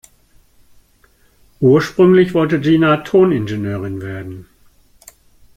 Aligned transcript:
Ursprünglich 1.59 2.33
wollte 2.33 2.59
Gina 2.59 2.97
Toningenieurin 3.03 4.01
werden. 4.01 4.47